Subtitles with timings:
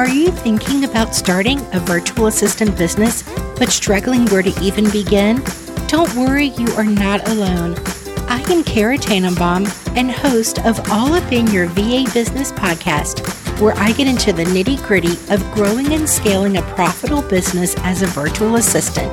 [0.00, 3.22] Are you thinking about starting a virtual assistant business
[3.58, 5.42] but struggling where to even begin?
[5.88, 7.74] Don't worry, you are not alone.
[8.26, 9.66] I am Kara Tannenbaum
[9.98, 13.20] and host of All Up in Your VA Business podcast,
[13.60, 18.00] where I get into the nitty gritty of growing and scaling a profitable business as
[18.00, 19.12] a virtual assistant.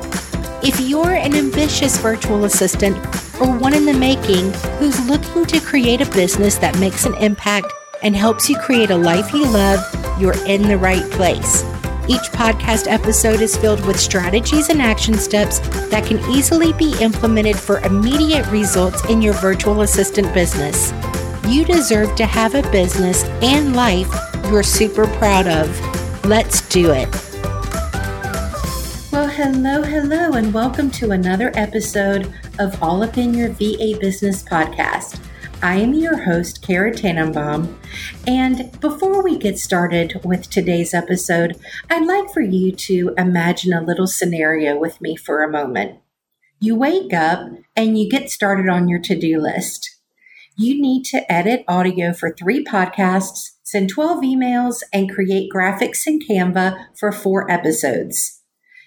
[0.64, 2.96] If you're an ambitious virtual assistant
[3.42, 7.74] or one in the making who's looking to create a business that makes an impact
[8.04, 9.84] and helps you create a life you love,
[10.20, 11.64] you're in the right place.
[12.08, 15.60] Each podcast episode is filled with strategies and action steps
[15.90, 20.94] that can easily be implemented for immediate results in your virtual assistant business.
[21.48, 24.10] You deserve to have a business and life
[24.50, 26.26] you're super proud of.
[26.26, 27.10] Let's do it.
[29.12, 34.42] Well, hello, hello, and welcome to another episode of All Up in Your VA Business
[34.44, 35.20] podcast.
[35.62, 37.80] I am your host, Kara Tannenbaum.
[38.28, 43.82] And before we get started with today's episode, I'd like for you to imagine a
[43.82, 46.00] little scenario with me for a moment.
[46.60, 49.96] You wake up and you get started on your to do list.
[50.56, 56.20] You need to edit audio for three podcasts, send 12 emails, and create graphics in
[56.20, 58.42] Canva for four episodes.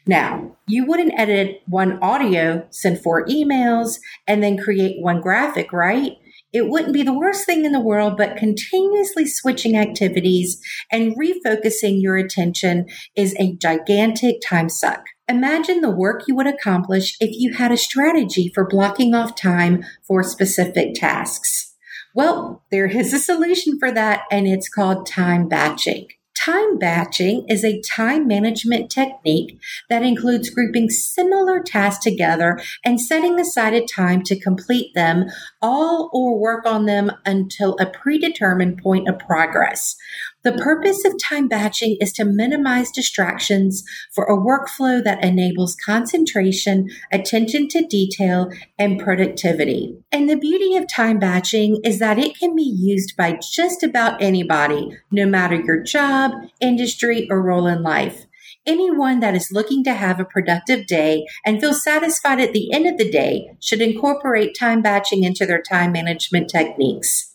[0.06, 6.16] Now, you wouldn't edit one audio, send four emails, and then create one graphic, right?
[6.53, 12.03] It wouldn't be the worst thing in the world, but continuously switching activities and refocusing
[12.03, 15.05] your attention is a gigantic time suck.
[15.28, 19.84] Imagine the work you would accomplish if you had a strategy for blocking off time
[20.06, 21.77] for specific tasks.
[22.15, 26.09] Well, there is a solution for that, and it's called time batching.
[26.44, 29.60] Time batching is a time management technique
[29.91, 35.27] that includes grouping similar tasks together and setting aside a time to complete them
[35.60, 39.97] all or work on them until a predetermined point of progress.
[40.43, 46.89] The purpose of time batching is to minimize distractions for a workflow that enables concentration,
[47.12, 49.99] attention to detail, and productivity.
[50.11, 54.23] And the beauty of time batching is that it can be used by just about
[54.23, 58.25] anybody, no matter your job, industry, or role in life.
[58.67, 62.87] Anyone that is looking to have a productive day and feel satisfied at the end
[62.87, 67.29] of the day should incorporate time batching into their time management techniques.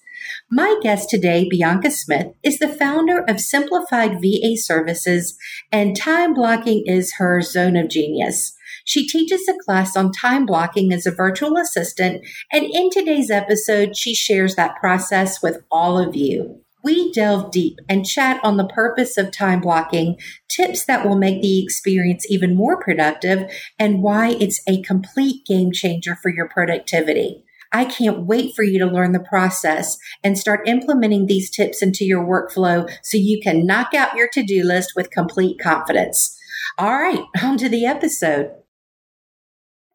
[0.51, 5.35] My guest today, Bianca Smith, is the founder of Simplified VA Services,
[5.72, 8.56] and time blocking is her zone of genius.
[8.83, 13.97] She teaches a class on time blocking as a virtual assistant, and in today's episode,
[13.97, 16.62] she shares that process with all of you.
[16.83, 21.41] We delve deep and chat on the purpose of time blocking, tips that will make
[21.41, 27.44] the experience even more productive, and why it's a complete game changer for your productivity.
[27.72, 32.06] I can't wait for you to learn the process and start implementing these tips into
[32.06, 36.38] your workflow so you can knock out your to do list with complete confidence.
[36.78, 38.52] All right, on to the episode.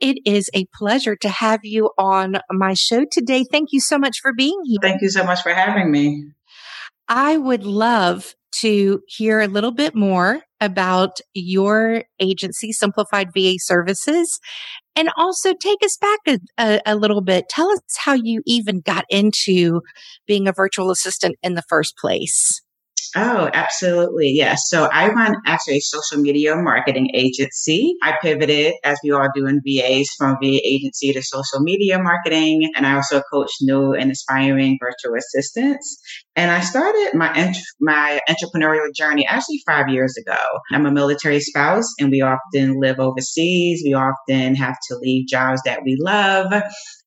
[0.00, 3.44] It is a pleasure to have you on my show today.
[3.50, 4.78] Thank you so much for being here.
[4.80, 6.24] Thank you so much for having me.
[7.06, 14.40] I would love to hear a little bit more about your agency, Simplified VA Services,
[14.96, 17.48] and also take us back a, a, a, little bit.
[17.48, 19.82] Tell us how you even got into
[20.26, 22.62] being a virtual assistant in the first place.
[23.16, 24.30] Oh, absolutely.
[24.30, 24.68] Yes.
[24.68, 27.94] So I run actually a social media marketing agency.
[28.02, 32.70] I pivoted, as we all do in VAs, from VA agency to social media marketing.
[32.76, 36.00] And I also coach new and aspiring virtual assistants.
[36.36, 40.38] And I started my, ent- my entrepreneurial journey actually five years ago.
[40.72, 43.82] I'm a military spouse and we often live overseas.
[43.84, 46.52] We often have to leave jobs that we love.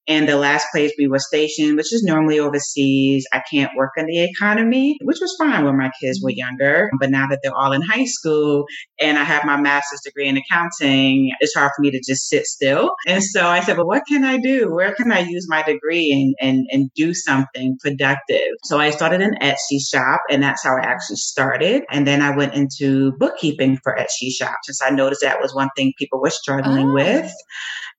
[0.08, 4.06] And the last place we were stationed, which is normally overseas, I can't work in
[4.06, 6.90] the economy, which was fine when my kids were younger.
[7.00, 8.66] But now that they're all in high school
[9.00, 12.46] and I have my master's degree in accounting, it's hard for me to just sit
[12.46, 12.96] still.
[13.08, 14.73] And so I said, well, what can I do?
[14.73, 18.52] Where can I use my degree and, and, and do something productive?
[18.66, 21.84] So I started an Etsy shop and that's how I actually started.
[21.90, 25.70] And then I went into bookkeeping for Etsy shop since I noticed that was one
[25.78, 26.94] thing people were struggling oh.
[26.94, 27.32] with.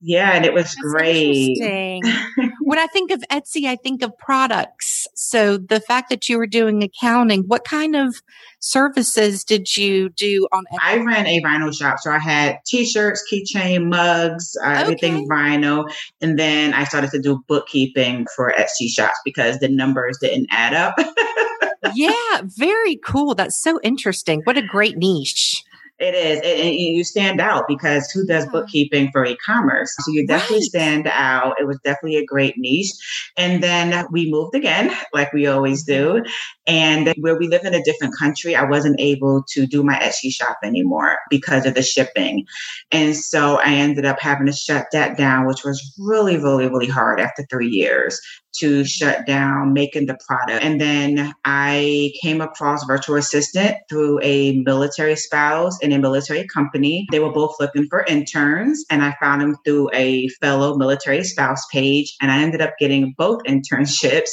[0.01, 1.57] Yeah, and it was That's great.
[2.61, 5.07] when I think of Etsy, I think of products.
[5.15, 8.15] So the fact that you were doing accounting, what kind of
[8.61, 10.79] services did you do on Etsy?
[10.83, 11.99] I ran a vinyl shop.
[12.01, 14.81] So I had t-shirts, keychain, mugs, uh, okay.
[14.81, 15.91] everything vinyl.
[16.21, 20.75] And then I started to do bookkeeping for Etsy shops because the numbers didn't add
[20.75, 20.97] up.
[21.95, 23.35] yeah, very cool.
[23.35, 24.43] That's so interesting.
[24.45, 25.63] What a great niche.
[26.01, 26.41] It is.
[26.41, 29.95] And you stand out because who does bookkeeping for e commerce?
[30.01, 30.63] So you definitely right.
[30.65, 31.55] stand out.
[31.61, 32.91] It was definitely a great niche.
[33.37, 36.15] And then we moved again, like we always do.
[36.15, 36.33] Mm-hmm.
[36.67, 40.33] And where we live in a different country, I wasn't able to do my Etsy
[40.33, 42.45] shop anymore because of the shipping.
[42.91, 46.89] And so I ended up having to shut that down, which was really, really, really
[46.89, 48.21] hard after three years
[48.59, 50.65] to shut down making the product.
[50.65, 57.07] And then I came across Virtual Assistant through a military spouse in a military company.
[57.11, 61.65] They were both looking for interns, and I found them through a fellow military spouse
[61.73, 62.15] page.
[62.21, 64.31] And I ended up getting both internships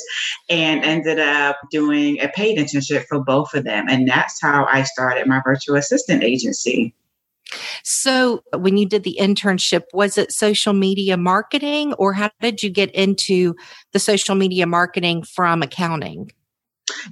[0.50, 3.86] and ended up doing a paid internship for both of them.
[3.90, 6.94] And that's how I started my virtual assistant agency.
[7.84, 12.64] So, uh, when you did the internship, was it social media marketing or how did
[12.64, 13.56] you get into
[13.92, 16.32] the social media marketing from accounting?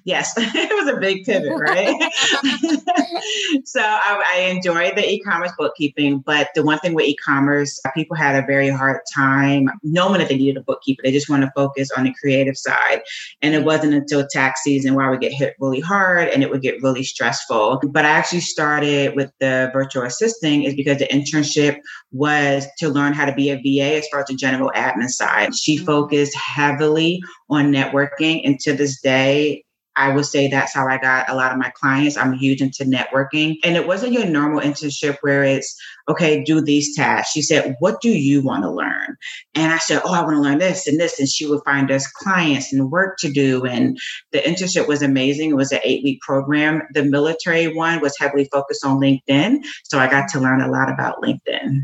[0.04, 1.96] Yes, it was a big pivot, right?
[3.66, 8.42] so I, I enjoyed the e-commerce bookkeeping, but the one thing with e-commerce, people had
[8.42, 11.02] a very hard time knowing that they needed a bookkeeper.
[11.04, 13.02] They just want to focus on the creative side.
[13.42, 16.50] And it wasn't until tax season where I would get hit really hard and it
[16.50, 17.82] would get really stressful.
[17.90, 21.80] But I actually started with the virtual assisting is because the internship
[22.12, 25.56] was to learn how to be a VA as far as the general admin side.
[25.56, 25.86] She mm-hmm.
[25.86, 29.64] focused heavily on networking and to this day
[30.00, 32.16] I would say that's how I got a lot of my clients.
[32.16, 33.58] I'm huge into networking.
[33.66, 37.34] And it wasn't your normal internship where it's, okay, do these tasks.
[37.34, 39.18] She said, what do you want to learn?
[39.56, 41.20] And I said, oh, I want to learn this and this.
[41.20, 43.66] And she would find us clients and work to do.
[43.66, 44.00] And
[44.32, 45.50] the internship was amazing.
[45.50, 46.82] It was an eight week program.
[46.94, 49.66] The military one was heavily focused on LinkedIn.
[49.84, 51.82] So I got to learn a lot about LinkedIn.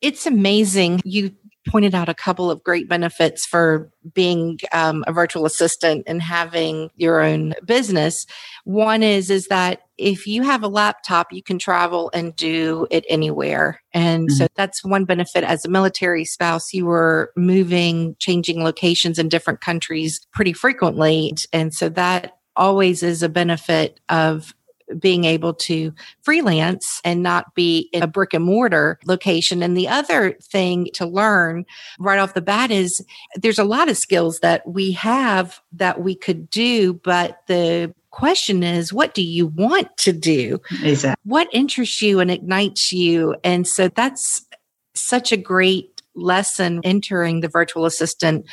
[0.00, 1.00] It's amazing.
[1.04, 1.34] You
[1.68, 6.90] pointed out a couple of great benefits for being um, a virtual assistant and having
[6.96, 8.26] your own business.
[8.64, 13.04] One is is that if you have a laptop, you can travel and do it
[13.08, 13.80] anywhere.
[13.92, 14.36] And mm-hmm.
[14.36, 16.72] so that's one benefit as a military spouse.
[16.72, 21.34] You were moving, changing locations in different countries pretty frequently.
[21.52, 24.54] And so that always is a benefit of
[24.98, 25.92] being able to
[26.22, 29.62] freelance and not be in a brick and mortar location.
[29.62, 31.64] And the other thing to learn
[31.98, 33.04] right off the bat is
[33.36, 38.62] there's a lot of skills that we have that we could do, but the question
[38.62, 41.18] is what do you want to do exactly.
[41.24, 44.46] what interests you and ignites you and so that's
[44.94, 48.44] such a great lesson entering the virtual assistant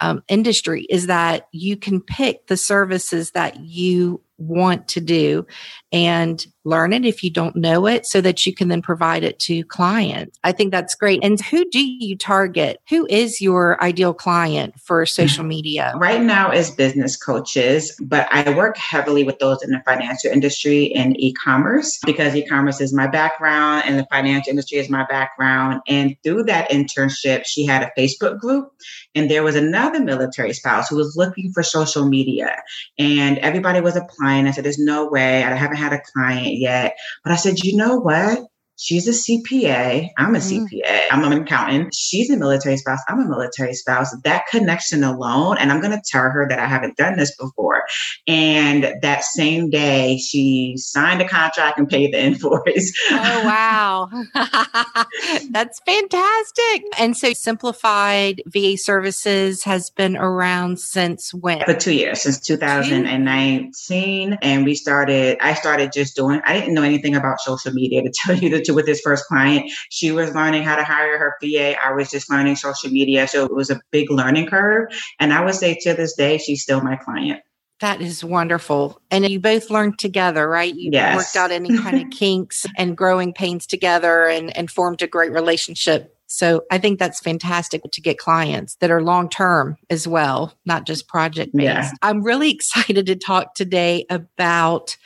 [0.00, 5.46] um, industry is that you can pick the services that you want to do.
[5.92, 9.38] And learn it if you don't know it so that you can then provide it
[9.40, 10.38] to clients.
[10.44, 11.22] I think that's great.
[11.22, 12.80] And who do you target?
[12.88, 15.92] Who is your ideal client for social media?
[16.02, 20.92] Right now is business coaches, but I work heavily with those in the financial industry
[20.94, 25.80] and e-commerce because e-commerce is my background and the financial industry is my background.
[25.86, 28.72] And through that internship, she had a Facebook group
[29.14, 32.60] and there was another military spouse who was looking for social media
[32.98, 34.48] and everybody was applying.
[34.48, 35.44] I said, there's no way.
[35.44, 36.96] I haven't had a client yet.
[37.24, 38.40] But I said, you know what?
[38.82, 40.08] She's a CPA.
[40.18, 40.66] I'm a mm.
[40.66, 41.02] CPA.
[41.12, 41.94] I'm an accountant.
[41.94, 42.98] She's a military spouse.
[43.08, 44.12] I'm a military spouse.
[44.24, 47.84] That connection alone, and I'm going to tell her that I haven't done this before.
[48.26, 52.92] And that same day, she signed a contract and paid the invoice.
[53.10, 54.10] Oh, wow.
[55.50, 56.82] That's fantastic.
[56.98, 61.64] And so, Simplified VA Services has been around since when?
[61.64, 64.38] For two years, since 2019.
[64.42, 68.12] And we started, I started just doing, I didn't know anything about social media to
[68.24, 69.70] tell you the truth with this first client.
[69.90, 71.76] She was learning how to hire her VA.
[71.82, 73.28] I was just learning social media.
[73.28, 74.88] So it was a big learning curve.
[75.18, 77.42] And I would say to this day, she's still my client.
[77.82, 79.02] That is wonderful.
[79.10, 80.72] And you both learned together, right?
[80.72, 81.16] You yes.
[81.16, 85.32] worked out any kind of kinks and growing pains together and, and formed a great
[85.32, 86.16] relationship.
[86.28, 90.86] So I think that's fantastic to get clients that are long term as well, not
[90.86, 91.64] just project based.
[91.64, 91.90] Yeah.
[92.02, 94.96] I'm really excited to talk today about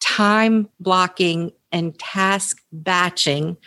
[0.00, 3.58] time blocking and task batching,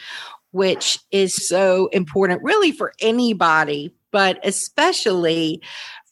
[0.50, 5.62] which is so important really for anybody, but especially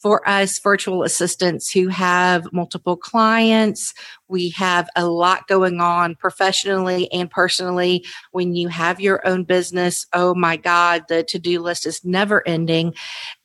[0.01, 3.93] for us virtual assistants who have multiple clients.
[4.27, 8.05] We have a lot going on professionally and personally.
[8.31, 12.47] When you have your own business, oh my God, the to do list is never
[12.47, 12.93] ending.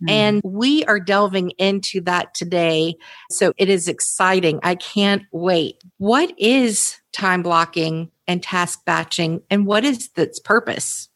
[0.02, 0.10] Mm.
[0.10, 2.96] And we are delving into that today.
[3.30, 4.60] So it is exciting.
[4.62, 5.82] I can't wait.
[5.98, 11.08] What is time blocking and task batching and what is its purpose?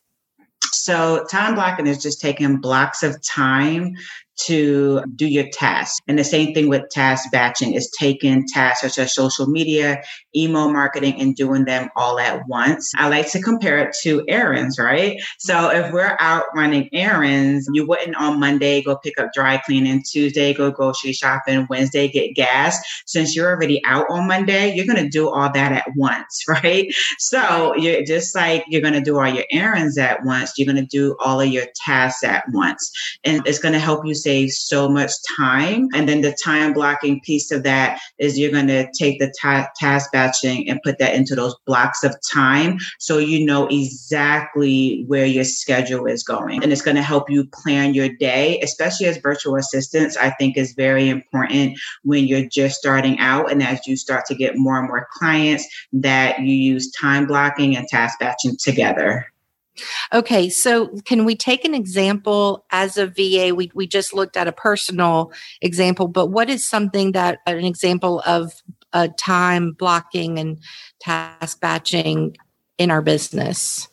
[0.73, 3.95] So, time blocking is just taking blocks of time
[4.37, 6.01] to do your tasks.
[6.07, 10.03] And the same thing with task batching is taking tasks such as social media,
[10.35, 12.93] email marketing, and doing them all at once.
[12.97, 15.21] I like to compare it to errands, right?
[15.39, 20.03] So if we're out running errands, you wouldn't on Monday go pick up dry cleaning,
[20.09, 22.79] Tuesday go grocery shopping, Wednesday get gas.
[23.07, 26.93] Since you're already out on Monday, you're going to do all that at once, right?
[27.19, 30.85] So you're just like you're going to do all your errands at once, you're going
[30.85, 32.91] to do all of your tasks at once.
[33.25, 35.87] And it's going to help you save so much time.
[35.95, 39.69] And then the time blocking piece of that is you're going to take the ta-
[39.77, 45.27] task batching and put that into those blocks of time so you know exactly where
[45.27, 46.61] your schedule is going.
[46.63, 50.17] And it's going to help you plan your day, especially as virtual assistants.
[50.17, 54.35] I think is very important when you're just starting out and as you start to
[54.35, 59.27] get more and more clients that you use time blocking and task batching together.
[60.13, 63.55] Okay, so can we take an example as a VA?
[63.55, 68.23] We, we just looked at a personal example, but what is something that an example
[68.27, 68.53] of
[68.93, 70.59] a time blocking and
[71.01, 72.37] task batching
[72.79, 73.89] in our business?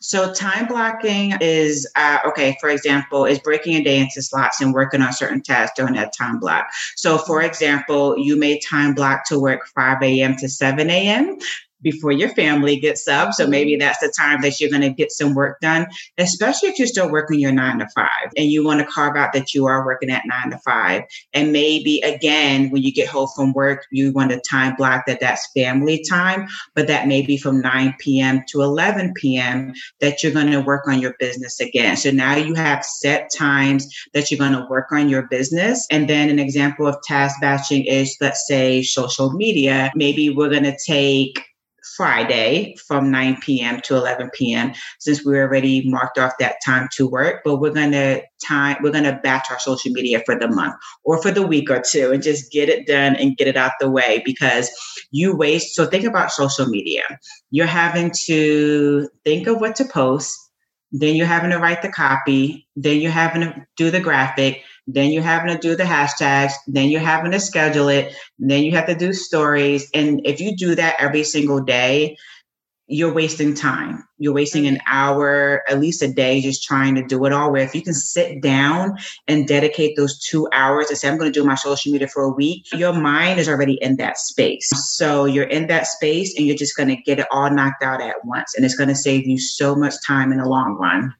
[0.00, 2.56] So time blocking is uh, okay.
[2.60, 6.12] For example, is breaking a day into slots and working on certain tasks during that
[6.12, 6.66] time block.
[6.96, 10.36] So, for example, you may time block to work 5 a.m.
[10.36, 11.38] to 7 a.m
[11.82, 13.32] before your family gets up.
[13.32, 13.80] So maybe mm-hmm.
[13.80, 15.86] that's the time that you're going to get some work done,
[16.18, 19.32] especially if you're still working your nine to five and you want to carve out
[19.32, 21.02] that you are working at nine to five.
[21.32, 25.20] And maybe again, when you get home from work, you want to time block that
[25.20, 28.42] that's family time, but that may be from 9 p.m.
[28.48, 29.72] to 11 p.m.
[30.00, 31.96] that you're going to work on your business again.
[31.96, 35.86] So now you have set times that you're going to work on your business.
[35.90, 39.90] And then an example of task batching is, let's say, social media.
[39.94, 41.49] Maybe we're going to take
[41.96, 43.80] Friday from 9 p.m.
[43.82, 44.72] to 11 p.m.
[44.98, 48.90] since we already marked off that time to work, but we're going to time we're
[48.90, 52.10] going to batch our social media for the month or for the week or two
[52.10, 54.70] and just get it done and get it out the way because
[55.10, 57.02] you waste so think about social media.
[57.50, 60.36] You're having to think of what to post,
[60.92, 64.62] then you're having to write the copy, then you're having to do the graphic,
[64.94, 68.72] then you're having to do the hashtags, then you're having to schedule it, then you
[68.72, 69.88] have to do stories.
[69.94, 72.16] And if you do that every single day,
[72.92, 74.02] you're wasting time.
[74.18, 77.52] You're wasting an hour, at least a day, just trying to do it all.
[77.52, 81.32] Where if you can sit down and dedicate those two hours and say, I'm going
[81.32, 84.68] to do my social media for a week, your mind is already in that space.
[84.74, 88.02] So you're in that space and you're just going to get it all knocked out
[88.02, 88.56] at once.
[88.56, 91.14] And it's going to save you so much time in the long run.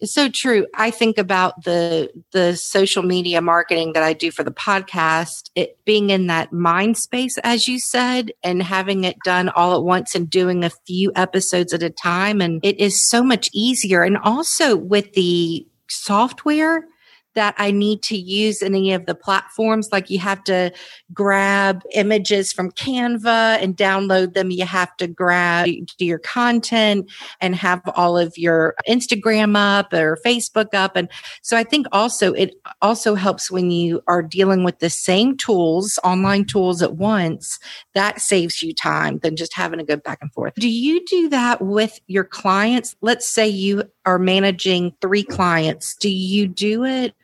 [0.00, 0.66] It's so true.
[0.74, 5.76] I think about the the social media marketing that I do for the podcast, it
[5.84, 10.14] being in that mind space, as you said, and having it done all at once
[10.14, 12.40] and doing a few episodes at a time.
[12.40, 14.02] And it is so much easier.
[14.02, 16.86] And also with the software,
[17.34, 19.90] that I need to use any of the platforms.
[19.92, 20.72] Like you have to
[21.12, 24.50] grab images from Canva and download them.
[24.50, 25.68] You have to grab
[25.98, 27.10] do your content
[27.40, 30.96] and have all of your Instagram up or Facebook up.
[30.96, 31.08] And
[31.42, 35.98] so I think also it also helps when you are dealing with the same tools,
[36.02, 37.58] online tools at once,
[37.94, 40.54] that saves you time than just having to go back and forth.
[40.54, 42.96] Do you do that with your clients?
[43.00, 45.94] Let's say you are managing three clients.
[45.96, 47.14] Do you do it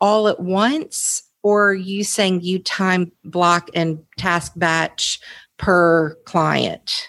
[0.00, 5.20] all at once or are you saying you time block and task batch
[5.58, 7.08] per client?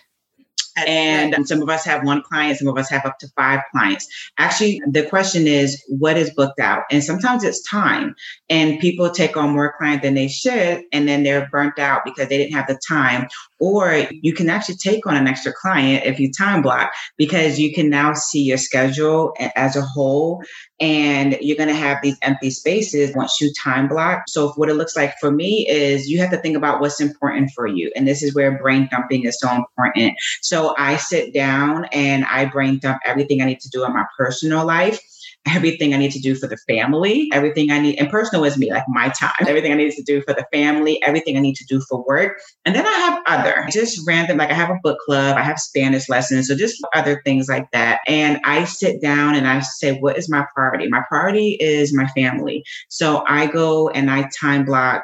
[0.87, 3.59] And um, some of us have one client, some of us have up to five
[3.71, 4.07] clients.
[4.37, 6.83] Actually, the question is what is booked out?
[6.89, 8.15] And sometimes it's time.
[8.49, 12.29] And people take on more client than they should, and then they're burnt out because
[12.29, 13.27] they didn't have the time.
[13.59, 17.73] Or you can actually take on an extra client if you time block because you
[17.73, 20.41] can now see your schedule as a whole
[20.81, 24.23] and you're going to have these empty spaces once you time block.
[24.27, 27.51] So what it looks like for me is you have to think about what's important
[27.55, 27.91] for you.
[27.95, 30.17] And this is where brain dumping is so important.
[30.41, 34.05] So I sit down and I brain dump everything I need to do in my
[34.17, 34.99] personal life
[35.47, 38.71] everything I need to do for the family, everything I need, and personal is me,
[38.71, 41.65] like my time, everything I need to do for the family, everything I need to
[41.65, 42.39] do for work.
[42.65, 45.59] And then I have other, just random, like I have a book club, I have
[45.59, 47.99] Spanish lessons, so just other things like that.
[48.07, 50.87] And I sit down and I say, what is my priority?
[50.87, 52.63] My priority is my family.
[52.89, 55.03] So I go and I time block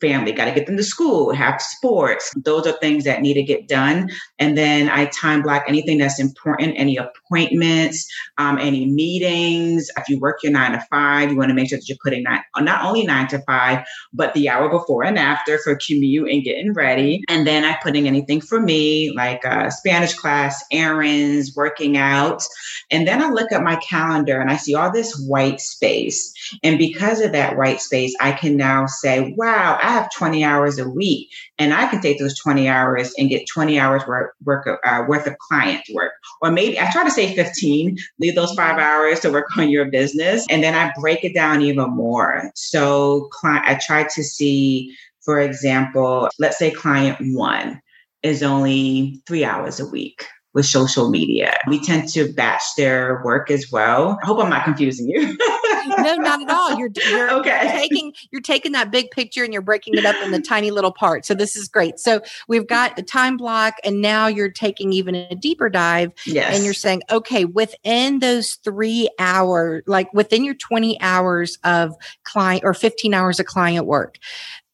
[0.00, 2.32] family, got to get them to school, have sports.
[2.36, 4.10] Those are things that need to get done.
[4.38, 8.06] And then I time block anything that's important, any appointments,
[8.38, 9.88] um, any meetings.
[9.96, 12.24] If you work your nine to five, you want to make sure that you're putting
[12.24, 16.44] that not only nine to five, but the hour before and after for commute and
[16.44, 17.22] getting ready.
[17.28, 22.42] And then I'm putting anything for me, like a Spanish class, errands, working out.
[22.90, 26.32] And then I look at my calendar and I see all this white space.
[26.62, 30.78] And because of that white space, I can now say, wow, I have 20 hours
[30.78, 31.28] a week.
[31.58, 35.26] And I can take those 20 hours and get 20 hours work, work uh, worth
[35.26, 36.12] of client work.
[36.40, 39.84] Or maybe I try to say 15, leave those five hours to work on your
[39.90, 40.46] business.
[40.48, 42.50] And then I break it down even more.
[42.54, 47.80] So client, I try to see, for example, let's say client one
[48.22, 51.58] is only three hours a week with social media.
[51.68, 54.18] We tend to batch their work as well.
[54.22, 55.36] I hope I'm not confusing you.
[55.86, 56.78] no, not at all.
[56.78, 57.60] You're, you're, okay.
[57.62, 60.70] you're taking you're taking that big picture and you're breaking it up in the tiny
[60.70, 61.28] little parts.
[61.28, 61.98] So this is great.
[61.98, 66.12] So we've got the time block, and now you're taking even a deeper dive.
[66.26, 66.54] Yes.
[66.54, 72.62] And you're saying, okay, within those three hours, like within your 20 hours of client
[72.64, 74.18] or 15 hours of client work,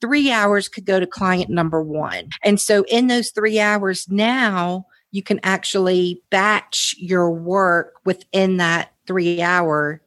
[0.00, 2.28] three hours could go to client number one.
[2.42, 8.92] And so in those three hours now you can actually batch your work within that
[9.06, 10.00] three hour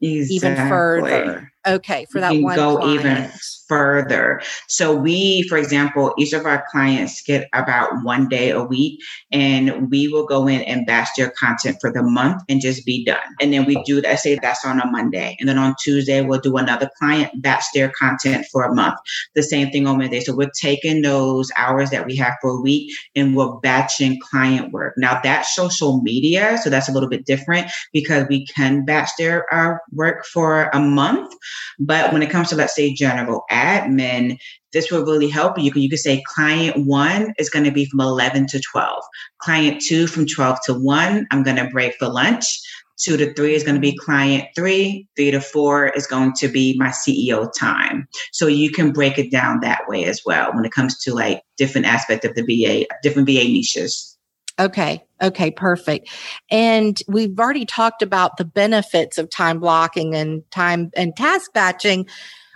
[0.00, 0.36] exactly.
[0.36, 1.52] even further.
[1.66, 3.00] Okay, for that one go client.
[3.00, 3.30] even
[3.68, 4.40] further.
[4.66, 9.00] So we, for example, each of our clients get about one day a week,
[9.30, 13.04] and we will go in and batch their content for the month and just be
[13.04, 13.18] done.
[13.42, 14.20] And then we do that.
[14.20, 17.90] Say that's on a Monday, and then on Tuesday we'll do another client batch their
[17.90, 18.98] content for a month.
[19.34, 20.20] The same thing on Monday.
[20.20, 24.72] So we're taking those hours that we have for a week and we're batching client
[24.72, 24.94] work.
[24.96, 29.52] Now that's social media, so that's a little bit different because we can batch their
[29.54, 31.34] uh, work for a month
[31.78, 34.38] but when it comes to, let's say, general admin,
[34.72, 35.72] this will really help you.
[35.74, 39.02] You can, say client one is going to be from 11 to 12.
[39.38, 42.60] Client two from 12 to 1, I'm going to break for lunch.
[43.00, 45.08] Two to three is going to be client three.
[45.16, 48.06] Three to four is going to be my CEO time.
[48.32, 51.42] So you can break it down that way as well when it comes to like
[51.56, 54.18] different aspect of the VA, different VA niches.
[54.58, 55.04] Okay.
[55.22, 55.50] Okay.
[55.50, 56.08] Perfect.
[56.50, 62.06] And we've already talked about the benefits of time blocking and time and task batching.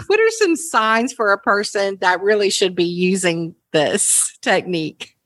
[0.07, 5.17] What are some signs for a person that really should be using this technique?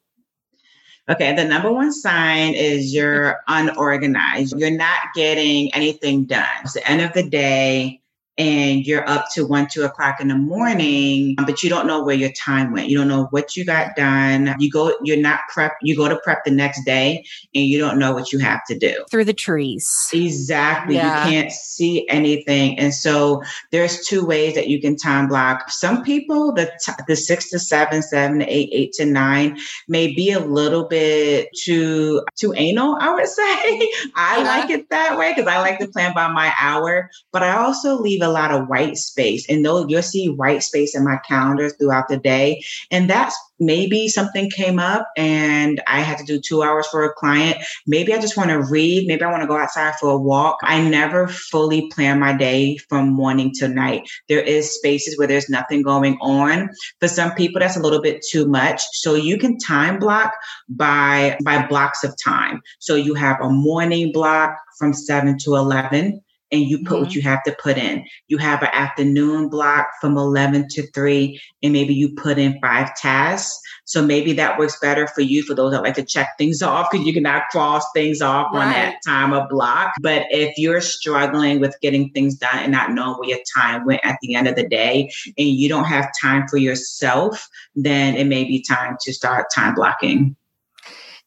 [1.08, 4.54] Okay, the number one sign is you're unorganized.
[4.58, 6.44] You're not getting anything done.
[6.62, 8.02] It's the end of the day
[8.38, 12.04] and you're up to one, two o'clock in the morning, um, but you don't know
[12.04, 12.88] where your time went.
[12.88, 14.54] You don't know what you got done.
[14.60, 17.98] You go, you're not prep, you go to prep the next day and you don't
[17.98, 19.04] know what you have to do.
[19.10, 20.08] Through the trees.
[20.12, 20.94] Exactly.
[20.94, 21.24] Yeah.
[21.24, 22.78] You can't see anything.
[22.78, 25.68] And so there's two ways that you can time block.
[25.70, 29.58] Some people, the, t- the six to seven, seven to eight, eight to nine
[29.88, 33.42] may be a little bit too, too anal, I would say.
[34.14, 34.42] I yeah.
[34.44, 38.00] like it that way because I like to plan by my hour, but I also
[38.00, 39.48] leave a a lot of white space.
[39.48, 42.62] And though you'll see white space in my calendar throughout the day.
[42.90, 47.12] And that's maybe something came up and I had to do two hours for a
[47.12, 47.58] client.
[47.86, 49.06] Maybe I just want to read.
[49.06, 50.58] Maybe I want to go outside for a walk.
[50.62, 54.08] I never fully plan my day from morning to night.
[54.28, 56.70] There is spaces where there's nothing going on.
[57.00, 58.82] For some people, that's a little bit too much.
[58.92, 60.32] So you can time block
[60.68, 62.60] by, by blocks of time.
[62.78, 67.04] So you have a morning block from seven to 11 and you put mm-hmm.
[67.04, 68.04] what you have to put in.
[68.28, 72.94] You have an afternoon block from 11 to 3, and maybe you put in five
[72.96, 73.58] tasks.
[73.84, 76.88] So maybe that works better for you, for those that like to check things off,
[76.90, 78.66] because you cannot cross things off right.
[78.66, 79.94] on that time of block.
[80.00, 84.00] But if you're struggling with getting things done and not knowing where your time went
[84.04, 88.26] at the end of the day, and you don't have time for yourself, then it
[88.26, 90.36] may be time to start time blocking.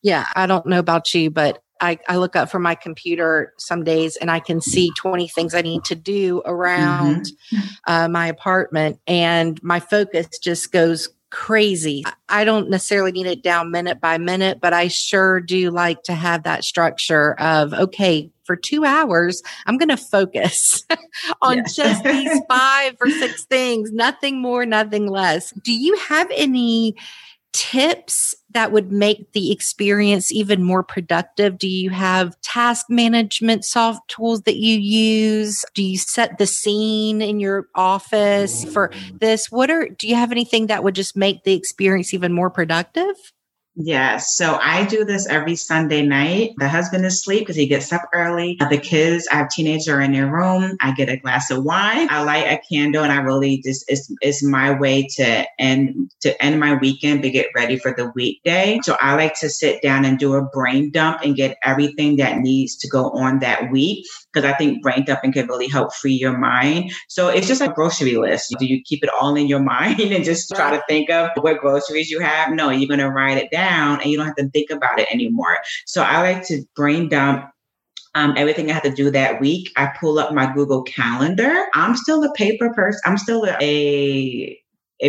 [0.03, 3.83] Yeah, I don't know about you, but I, I, look up from my computer some
[3.83, 7.67] days and I can see 20 things I need to do around mm-hmm.
[7.87, 12.03] uh, my apartment, and my focus just goes crazy.
[12.29, 16.13] I don't necessarily need it down minute by minute, but I sure do like to
[16.13, 20.83] have that structure of, okay, for two hours, I'm going to focus
[21.41, 25.51] on just these five or six things, nothing more, nothing less.
[25.51, 26.95] Do you have any?
[27.53, 31.57] Tips that would make the experience even more productive?
[31.57, 35.63] Do you have task management soft tools that you use?
[35.73, 39.19] Do you set the scene in your office for mm.
[39.19, 39.51] this?
[39.51, 43.15] What are, do you have anything that would just make the experience even more productive?
[43.75, 44.35] Yes.
[44.35, 46.51] So I do this every Sunday night.
[46.57, 48.57] The husband is asleep because he gets up early.
[48.59, 50.75] Uh, the kids, I have teenagers in their room.
[50.81, 52.09] I get a glass of wine.
[52.11, 56.43] I light a candle and I really just, it's, it's my way to end, to
[56.43, 58.79] end my weekend to get ready for the weekday.
[58.83, 62.39] So I like to sit down and do a brain dump and get everything that
[62.39, 66.13] needs to go on that week because I think brain dumping can really help free
[66.13, 66.91] your mind.
[67.07, 68.55] So it's just a grocery list.
[68.59, 71.59] Do you keep it all in your mind and just try to think of what
[71.59, 72.53] groceries you have?
[72.53, 75.07] No, you're going to write it down and you don't have to think about it
[75.11, 75.59] anymore.
[75.85, 77.51] So I like to brain dump
[78.13, 79.71] um, everything I have to do that week.
[79.77, 81.65] I pull up my Google Calendar.
[81.73, 82.99] I'm still a paper person.
[83.05, 84.60] I'm still a a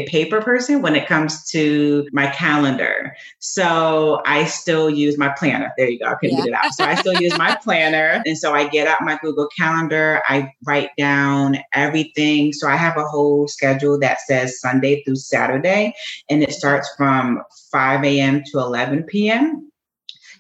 [0.07, 3.14] paper person when it comes to my calendar.
[3.38, 5.72] So I still use my planner.
[5.76, 6.07] There you go.
[6.07, 6.44] I couldn't yeah.
[6.44, 6.74] get it out.
[6.74, 8.22] So I still use my planner.
[8.24, 10.22] And so I get out my Google Calendar.
[10.26, 12.52] I write down everything.
[12.52, 15.94] So I have a whole schedule that says Sunday through Saturday,
[16.31, 18.42] and it starts from 5 a.m.
[18.52, 19.71] to 11 p.m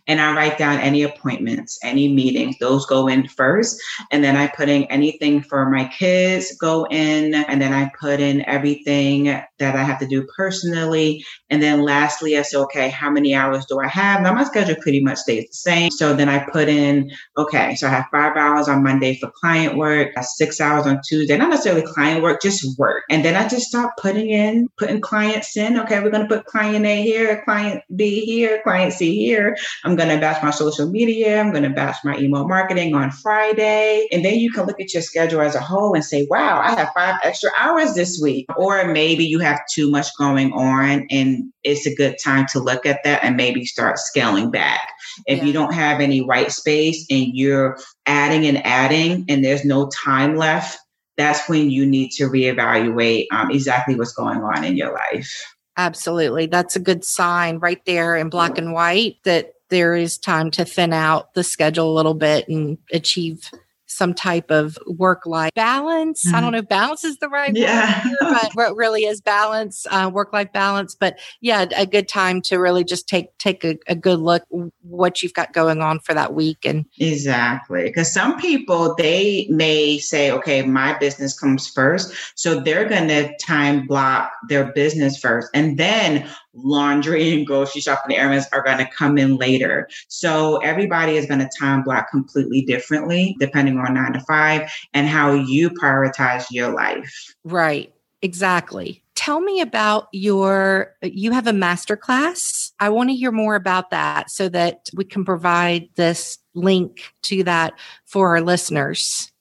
[0.06, 2.56] and I write down any appointments, any meetings.
[2.58, 3.80] Those go in first.
[4.10, 7.34] And then I put in anything for my kids go in.
[7.34, 11.24] And then I put in everything that I have to do personally.
[11.50, 14.22] And then lastly, I say, okay, how many hours do I have?
[14.22, 15.90] Now my schedule pretty much stays the same.
[15.90, 19.76] So then I put in, okay, so I have five hours on Monday for client
[19.76, 23.04] work, six hours on Tuesday, not necessarily client work, just work.
[23.08, 25.78] And then I just start putting in, putting clients in.
[25.78, 29.56] Okay, we're going to put client A here, client B here, client C here.
[29.84, 31.38] I'm I'm going to batch my social media.
[31.38, 34.08] I'm going to batch my email marketing on Friday.
[34.10, 36.74] And then you can look at your schedule as a whole and say, wow, I
[36.74, 38.46] have five extra hours this week.
[38.56, 42.86] Or maybe you have too much going on and it's a good time to look
[42.86, 44.88] at that and maybe start scaling back.
[45.26, 45.44] If yeah.
[45.44, 50.36] you don't have any white space and you're adding and adding and there's no time
[50.36, 50.78] left,
[51.18, 55.54] that's when you need to reevaluate um, exactly what's going on in your life.
[55.76, 56.46] Absolutely.
[56.46, 60.66] That's a good sign right there in black and white that there is time to
[60.66, 63.50] thin out the schedule a little bit and achieve
[63.86, 66.26] some type of work life balance.
[66.26, 66.34] Mm-hmm.
[66.34, 66.52] I don't mm-hmm.
[66.52, 68.04] know if balance is the right yeah.
[68.04, 70.94] word, but what really is balance, uh, work life balance.
[70.94, 74.44] But yeah, a good time to really just take take a, a good look
[74.82, 76.64] what you've got going on for that week.
[76.64, 82.88] And exactly, because some people they may say, okay, my business comes first, so they're
[82.88, 88.62] going to time block their business first, and then laundry and grocery shopping errands are
[88.62, 89.88] going to come in later.
[90.08, 95.08] So everybody is going to time block completely differently depending on nine to five and
[95.08, 97.34] how you prioritize your life.
[97.44, 97.92] Right.
[98.22, 99.02] Exactly.
[99.16, 102.72] Tell me about your you have a master class.
[102.78, 107.42] I want to hear more about that so that we can provide this link to
[107.44, 109.31] that for our listeners.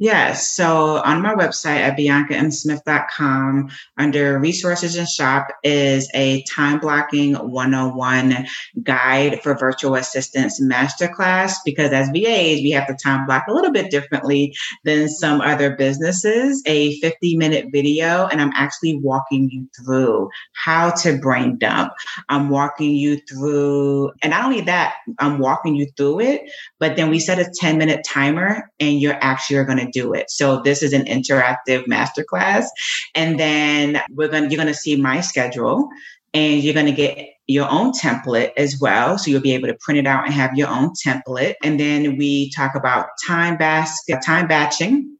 [0.00, 0.54] Yes.
[0.54, 8.46] So on my website at biancamsmith.com, under resources and shop is a time blocking 101
[8.84, 11.54] guide for virtual assistants masterclass.
[11.64, 15.74] Because as VAs, we have to time block a little bit differently than some other
[15.74, 16.62] businesses.
[16.66, 21.92] A 50 minute video, and I'm actually walking you through how to brain dump.
[22.28, 26.42] I'm walking you through, and not only that, I'm walking you through it,
[26.78, 30.30] but then we set a 10 minute timer and you're actually going to do it.
[30.30, 32.66] So this is an interactive masterclass.
[33.14, 35.88] And then we're going to, you're going to see my schedule
[36.34, 39.18] and you're going to get your own template as well.
[39.18, 41.54] So you'll be able to print it out and have your own template.
[41.62, 45.17] And then we talk about time basket, time batching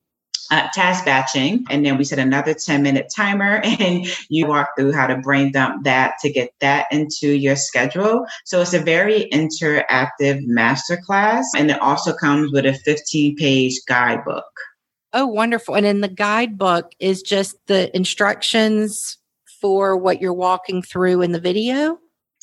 [0.50, 1.64] uh, task batching.
[1.70, 5.52] And then we set another 10 minute timer and you walk through how to brain
[5.52, 8.24] dump that to get that into your schedule.
[8.44, 11.44] So it's a very interactive masterclass.
[11.56, 14.44] And it also comes with a 15 page guidebook.
[15.12, 15.74] Oh, wonderful.
[15.74, 19.18] And in the guidebook is just the instructions
[19.60, 21.98] for what you're walking through in the video?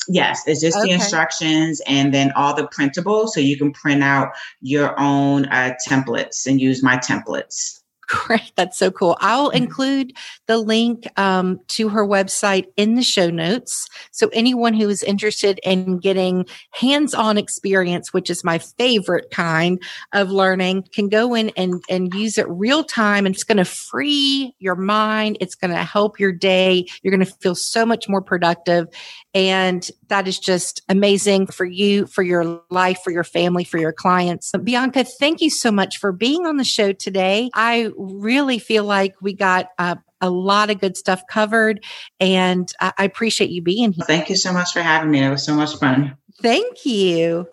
[0.08, 0.88] Yes, it's just okay.
[0.88, 3.30] the instructions and then all the printables.
[3.30, 7.80] So you can print out your own uh, templates and use my templates.
[8.26, 8.52] Great.
[8.54, 9.16] That's so cool.
[9.20, 9.64] I'll mm-hmm.
[9.64, 10.12] include
[10.46, 13.88] the link um, to her website in the show notes.
[14.12, 20.30] So anyone who is interested in getting hands-on experience, which is my favorite kind of
[20.30, 23.26] learning, can go in and, and use it real time.
[23.26, 25.38] And it's going to free your mind.
[25.40, 26.86] It's going to help your day.
[27.02, 28.86] You're going to feel so much more productive.
[29.34, 33.92] And that is just amazing for you, for your life, for your family, for your
[33.92, 34.52] clients.
[34.62, 37.50] Bianca, thank you so much for being on the show today.
[37.54, 41.84] I really feel like we got uh, a lot of good stuff covered,
[42.20, 44.04] and I, I appreciate you being here.
[44.06, 45.22] Thank you so much for having me.
[45.22, 46.16] It was so much fun.
[46.40, 47.48] Thank you.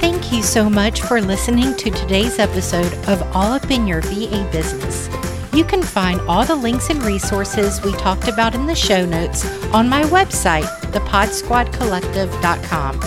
[0.00, 4.48] Thank you so much for listening to today's episode of All Up in Your VA
[4.52, 5.08] Business.
[5.56, 9.46] You can find all the links and resources we talked about in the show notes
[9.72, 13.00] on my website, thepodsquadcollective.com.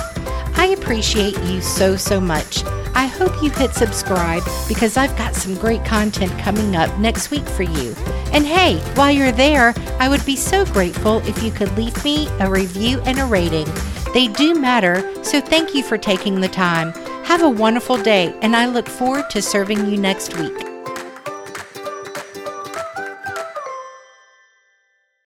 [0.56, 2.64] I appreciate you so, so much.
[2.96, 7.48] I hope you hit subscribe because I've got some great content coming up next week
[7.48, 7.94] for you.
[8.34, 12.30] And hey, while you're there, I would be so grateful if you could leave me
[12.40, 13.68] a review and a rating.
[14.16, 16.94] They do matter, so thank you for taking the time.
[17.26, 20.69] Have a wonderful day, and I look forward to serving you next week.